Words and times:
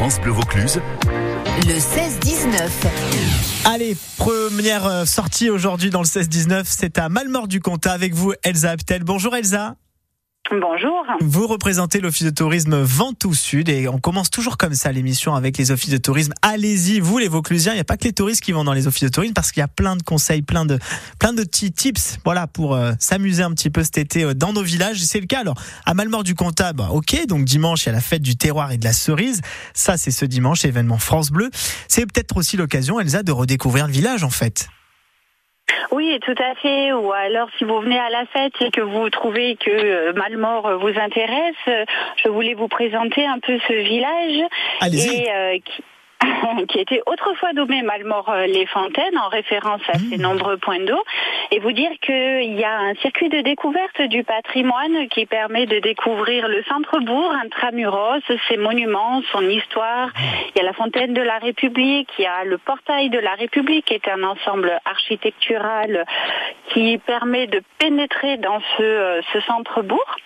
France 0.00 0.18
Bleu 0.18 0.32
Vaucluse. 0.32 0.80
Le 1.66 1.74
16-19. 1.74 2.70
Allez, 3.66 3.94
première 4.16 4.86
euh, 4.86 5.04
sortie 5.04 5.50
aujourd'hui 5.50 5.90
dans 5.90 6.00
le 6.00 6.06
16-19, 6.06 6.62
c'est 6.64 6.96
à 6.96 7.10
Malmort 7.10 7.48
du 7.48 7.60
Comtat 7.60 7.92
avec 7.92 8.14
vous, 8.14 8.32
Elsa 8.42 8.70
Aptel. 8.70 9.04
Bonjour 9.04 9.36
Elsa. 9.36 9.76
Bonjour. 10.52 11.06
Vous 11.20 11.46
représentez 11.46 12.00
l'Office 12.00 12.24
de 12.24 12.30
tourisme 12.30 12.80
Ventoux 12.80 13.34
Sud 13.34 13.68
et 13.68 13.86
on 13.86 13.98
commence 13.98 14.30
toujours 14.30 14.56
comme 14.56 14.74
ça 14.74 14.90
l'émission 14.90 15.36
avec 15.36 15.56
les 15.56 15.70
offices 15.70 15.90
de 15.90 15.96
tourisme. 15.96 16.32
Allez-y, 16.42 16.98
vous 16.98 17.18
les 17.18 17.28
Vauclusiens, 17.28 17.72
il 17.72 17.76
n'y 17.76 17.80
a 17.80 17.84
pas 17.84 17.96
que 17.96 18.02
les 18.02 18.12
touristes 18.12 18.42
qui 18.42 18.50
vont 18.50 18.64
dans 18.64 18.72
les 18.72 18.88
offices 18.88 19.04
de 19.04 19.14
tourisme 19.14 19.32
parce 19.32 19.52
qu'il 19.52 19.60
y 19.60 19.64
a 19.64 19.68
plein 19.68 19.94
de 19.94 20.02
conseils, 20.02 20.42
plein 20.42 20.66
de, 20.66 20.80
plein 21.20 21.32
de 21.32 21.44
petits 21.44 21.70
tips 21.70 22.18
voilà, 22.24 22.48
pour 22.48 22.74
euh, 22.74 22.92
s'amuser 22.98 23.44
un 23.44 23.52
petit 23.52 23.70
peu 23.70 23.84
cet 23.84 23.98
été 23.98 24.24
euh, 24.24 24.34
dans 24.34 24.52
nos 24.52 24.62
villages. 24.62 25.00
C'est 25.04 25.20
le 25.20 25.26
cas 25.26 25.40
alors 25.40 25.54
à 25.86 25.94
Malmort 25.94 26.24
du 26.24 26.34
Comtat, 26.34 26.72
bah, 26.72 26.88
ok, 26.90 27.26
donc 27.28 27.44
dimanche 27.44 27.84
il 27.84 27.86
y 27.86 27.90
a 27.90 27.92
la 27.92 28.00
fête 28.00 28.22
du 28.22 28.34
terroir 28.34 28.72
et 28.72 28.76
de 28.76 28.84
la 28.84 28.92
cerise. 28.92 29.42
Ça 29.72 29.96
c'est 29.96 30.10
ce 30.10 30.24
dimanche, 30.24 30.64
événement 30.64 30.98
France 30.98 31.30
Bleu. 31.30 31.48
C'est 31.86 32.06
peut-être 32.06 32.36
aussi 32.36 32.56
l'occasion, 32.56 32.98
Elsa, 32.98 33.22
de 33.22 33.30
redécouvrir 33.30 33.86
le 33.86 33.92
village 33.92 34.24
en 34.24 34.30
fait. 34.30 34.68
Oui, 35.90 36.18
tout 36.20 36.34
à 36.38 36.54
fait. 36.56 36.92
Ou 36.92 37.12
alors, 37.12 37.48
si 37.58 37.64
vous 37.64 37.80
venez 37.80 37.98
à 37.98 38.10
la 38.10 38.26
fête 38.26 38.54
et 38.60 38.70
que 38.70 38.80
vous 38.80 39.10
trouvez 39.10 39.56
que 39.56 39.70
euh, 39.70 40.12
Malmort 40.14 40.78
vous 40.78 40.98
intéresse, 40.98 41.54
euh, 41.68 41.84
je 42.16 42.28
voulais 42.28 42.54
vous 42.54 42.68
présenter 42.68 43.26
un 43.26 43.38
peu 43.38 43.58
ce 43.66 43.72
village. 43.72 44.48
Allez-y. 44.80 45.22
Et, 45.22 45.30
euh, 45.32 45.58
qui... 45.64 45.82
qui 46.68 46.78
était 46.78 47.02
autrefois 47.06 47.52
nommé 47.52 47.82
Malmort-les-Fontaines 47.82 49.18
en 49.18 49.28
référence 49.28 49.82
à 49.88 49.98
ses 49.98 50.20
Mmh. 50.20 50.22
nombreux 50.22 50.56
points 50.58 50.80
d'eau 50.80 51.02
et 51.50 51.58
vous 51.58 51.72
dire 51.72 51.90
qu'il 52.00 52.58
y 52.58 52.64
a 52.64 52.78
un 52.78 52.94
circuit 52.96 53.28
de 53.28 53.40
découverte 53.40 54.02
du 54.02 54.22
patrimoine 54.22 55.08
qui 55.08 55.26
permet 55.26 55.66
de 55.66 55.78
découvrir 55.78 56.48
le 56.48 56.62
centre-bourg 56.64 57.32
intramuros, 57.42 58.20
ses 58.48 58.56
monuments, 58.56 59.22
son 59.32 59.48
histoire. 59.48 60.10
Il 60.54 60.58
y 60.58 60.60
a 60.60 60.64
la 60.64 60.72
fontaine 60.72 61.14
de 61.14 61.22
la 61.22 61.38
République, 61.38 62.08
il 62.18 62.22
y 62.22 62.26
a 62.26 62.44
le 62.44 62.58
portail 62.58 63.10
de 63.10 63.18
la 63.18 63.34
République 63.34 63.86
qui 63.86 63.94
est 63.94 64.08
un 64.08 64.22
ensemble 64.22 64.78
architectural 64.84 66.04
qui 66.72 66.98
permet 66.98 67.46
de 67.46 67.62
pénétrer 67.78 68.36
dans 68.36 68.60
ce, 68.76 68.82
euh, 68.82 69.20
ce 69.32 69.40
centre-bourg. 69.40 70.16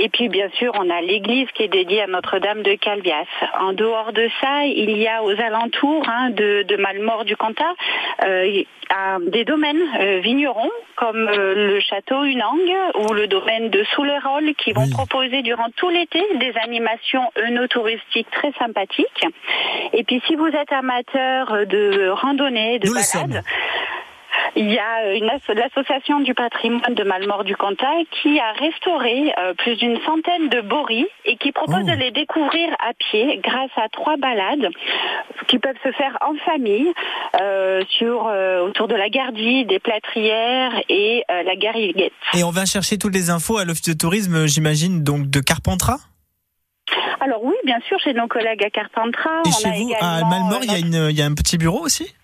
Et 0.00 0.08
puis 0.08 0.28
bien 0.28 0.48
sûr, 0.58 0.72
on 0.78 0.88
a 0.90 1.00
l'église 1.00 1.48
qui 1.54 1.64
est 1.64 1.68
dédiée 1.68 2.02
à 2.02 2.06
Notre-Dame 2.06 2.62
de 2.62 2.74
Calvias. 2.74 3.26
En 3.58 3.72
dehors 3.72 4.12
de 4.12 4.28
ça, 4.40 4.64
il 4.64 4.96
y 4.96 5.08
a 5.08 5.24
aux 5.24 5.38
alentours 5.40 6.08
hein, 6.08 6.30
de, 6.30 6.62
de 6.62 6.76
Malmort 6.76 7.24
du 7.24 7.36
Comtat 7.36 7.74
euh, 8.24 8.62
des 9.26 9.44
domaines 9.44 9.82
euh, 10.00 10.20
vignerons 10.20 10.70
comme 10.96 11.28
euh, 11.28 11.54
le 11.54 11.80
château 11.80 12.24
Unang 12.24 12.58
ou 12.94 13.12
le 13.12 13.26
domaine 13.26 13.70
de 13.70 13.84
Soulerolles 13.94 14.54
qui 14.54 14.72
vont 14.72 14.84
Oui. 14.84 14.90
proposer 14.90 15.42
durant 15.42 15.68
tout 15.76 15.90
l'été 15.90 16.22
des 16.36 16.52
animations 16.62 17.30
œnotouristiques 17.36 18.30
très 18.30 18.52
sympathiques. 18.58 19.26
Et 19.92 20.04
puis 20.04 20.22
si 20.26 20.36
vous 20.36 20.46
êtes 20.46 20.72
amateur 20.72 21.66
de 21.66 22.08
randonnée, 22.10 22.78
de 22.78 22.86
Nous 22.86 22.94
balade. 22.94 23.42
Il 24.56 24.70
y 24.72 24.78
a 24.78 25.14
une 25.14 25.28
l'association 25.54 26.20
du 26.20 26.34
patrimoine 26.34 26.94
de 26.94 27.02
Malmort 27.04 27.44
du 27.44 27.56
Comtat 27.56 27.86
qui 28.22 28.38
a 28.40 28.52
restauré 28.52 29.32
euh, 29.38 29.54
plus 29.54 29.76
d'une 29.76 29.98
centaine 30.04 30.48
de 30.48 30.60
boris 30.60 31.06
et 31.24 31.36
qui 31.36 31.52
propose 31.52 31.82
Oh. 31.82 31.90
de 31.90 31.92
les 31.92 32.10
découvrir 32.10 32.68
à 32.80 32.92
pied 32.94 33.40
grâce 33.42 33.70
à 33.76 33.88
trois 33.88 34.16
balades 34.16 34.68
qui 35.48 35.58
peuvent 35.58 35.76
se 35.84 35.92
faire 35.92 36.16
en 36.20 36.34
famille 36.44 36.92
euh, 37.40 37.82
sur 37.98 38.26
euh, 38.26 38.66
autour 38.66 38.88
de 38.88 38.94
la 38.94 39.08
Gardie, 39.08 39.64
des 39.64 39.78
plâtrières 39.78 40.72
et 40.88 41.24
la 41.28 41.56
Garriguette. 41.56 42.12
Et 42.34 42.42
on 42.44 42.50
va 42.50 42.64
chercher 42.66 42.98
toutes 42.98 43.14
les 43.14 43.30
infos 43.30 43.58
à 43.58 43.64
l'Office 43.64 43.88
de 43.88 43.92
tourisme, 43.92 44.46
j'imagine, 44.46 45.04
donc 45.04 45.28
de 45.30 45.40
Carpentras? 45.40 45.98
Alors 47.20 47.42
oui, 47.44 47.54
bien 47.64 47.78
sûr, 47.86 47.98
chez 48.00 48.14
nos 48.14 48.26
collègues 48.28 48.64
à 48.64 48.70
Carpentras, 48.70 49.42
Et 49.44 49.48
on 49.48 49.52
chez 49.52 49.68
a 49.68 49.72
vous, 49.72 49.92
à 50.00 50.24
Malmort, 50.24 50.64
y, 50.64 50.80
il 50.80 51.16
y 51.18 51.22
a 51.22 51.26
un 51.26 51.34
petit 51.34 51.58
bureau 51.58 51.80
aussi? 51.80 52.14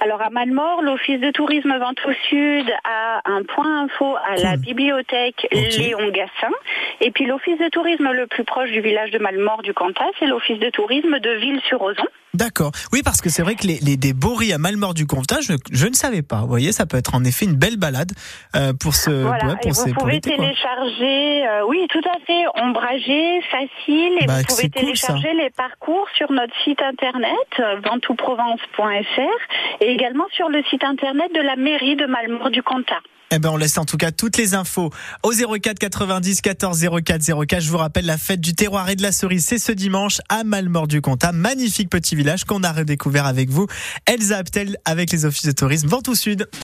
Alors 0.00 0.22
à 0.22 0.30
Malmort, 0.30 0.82
l'Office 0.82 1.20
de 1.20 1.30
tourisme 1.32 1.76
Ventoux 1.76 2.12
Sud 2.28 2.70
a 2.84 3.20
un 3.24 3.42
point 3.42 3.82
info 3.82 4.16
à 4.24 4.36
la 4.36 4.52
Cool. 4.52 4.60
bibliothèque. 4.60 5.46
Léon 5.50 6.08
Gassin. 6.10 6.52
Et 7.00 7.10
puis 7.10 7.26
l'Office 7.26 7.58
de 7.58 7.68
tourisme 7.68 8.10
le 8.12 8.26
plus 8.28 8.44
proche 8.44 8.70
du 8.70 8.80
village 8.80 9.10
de 9.10 9.18
Malmort 9.18 9.62
du 9.62 9.74
Comtat, 9.74 10.06
c'est 10.18 10.26
l'Office 10.26 10.60
de 10.60 10.70
tourisme 10.70 11.18
de 11.18 11.30
Ville-sur-Ozon. 11.30 12.06
D'accord. 12.34 12.72
Oui, 12.92 13.00
parce 13.02 13.20
que 13.20 13.30
c'est 13.30 13.42
vrai 13.42 13.54
que 13.54 13.66
les, 13.66 13.78
les 13.80 13.96
des 13.96 14.12
boris 14.12 14.52
à 14.52 14.58
Malmort 14.58 14.92
du 14.94 15.06
Comtat, 15.06 15.40
je, 15.40 15.54
je 15.72 15.86
ne 15.86 15.94
savais 15.94 16.22
pas. 16.22 16.42
Vous 16.42 16.48
voyez, 16.48 16.72
ça 16.72 16.84
peut 16.86 16.98
être 16.98 17.14
en 17.14 17.24
effet 17.24 17.46
une 17.46 17.56
belle 17.56 17.78
balade 17.78 18.12
euh, 18.54 18.72
pour 18.78 18.94
ce 18.94 19.10
voilà, 19.10 19.46
ouais, 19.46 19.54
pour, 19.62 19.72
vous 19.72 19.84
ces- 19.84 19.92
pouvez 19.94 20.20
télécharger, 20.20 21.46
euh, 21.48 21.66
oui 21.66 21.86
tout 21.90 22.02
à 22.06 22.18
fait, 22.26 22.44
ombragé, 22.62 23.40
facile, 23.50 24.12
et 24.20 24.26
Bah, 24.26 24.38
vous 24.40 24.44
pouvez 24.44 24.62
cool, 24.68 24.70
télécharger 24.82 25.32
les 25.34 25.50
parcours 25.50 26.06
sur 26.16 26.30
notre 26.30 26.52
site 26.64 26.82
internet, 26.82 27.32
euh, 27.60 27.80
ventouprovence.fr, 27.84 29.80
et 29.80 29.90
également 29.90 30.26
sur 30.32 30.48
le 30.48 30.62
site 30.64 30.84
internet 30.84 31.32
de 31.34 31.40
la 31.40 31.56
mairie 31.56 31.96
de 31.96 32.06
Malmort 32.06 32.50
du 32.50 32.62
Comtat. 32.62 33.00
Eh 33.30 33.38
ben, 33.38 33.50
on 33.50 33.58
laisse 33.58 33.76
en 33.76 33.84
tout 33.84 33.98
cas 33.98 34.10
toutes 34.10 34.38
les 34.38 34.54
infos 34.54 34.90
au 35.22 35.32
04 35.32 35.78
90 35.78 36.40
14 36.40 36.86
04 37.04 37.46
04. 37.46 37.60
Je 37.60 37.70
vous 37.70 37.76
rappelle, 37.76 38.06
la 38.06 38.16
fête 38.16 38.40
du 38.40 38.54
terroir 38.54 38.88
et 38.88 38.96
de 38.96 39.02
la 39.02 39.12
cerise, 39.12 39.44
c'est 39.44 39.58
ce 39.58 39.70
dimanche 39.70 40.22
à 40.30 40.44
Malmort 40.44 40.88
du 40.88 41.02
Comtat. 41.02 41.32
Magnifique 41.32 41.90
petit 41.90 42.16
village 42.16 42.44
qu'on 42.44 42.62
a 42.62 42.72
redécouvert 42.72 43.26
avec 43.26 43.50
vous. 43.50 43.66
Elsa 44.06 44.38
Aptel 44.38 44.78
avec 44.86 45.10
les 45.12 45.26
offices 45.26 45.44
de 45.44 45.52
tourisme 45.52 45.88
Ventoux 45.88 46.14
Sud. 46.14 46.48